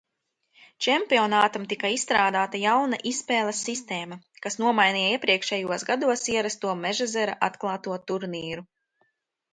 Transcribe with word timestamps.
Čempionātam 0.85 1.67
tika 1.73 1.91
izstrādāta 1.97 2.61
jauna 2.63 2.99
izspēles 3.11 3.61
sistēma, 3.67 4.17
kas 4.47 4.57
nomainīja 4.63 5.13
iepriekšējos 5.19 5.89
gados 5.93 6.27
ierasto 6.37 6.75
Mežezera 6.83 7.37
atklāto 7.51 8.03
turnīru. 8.11 8.67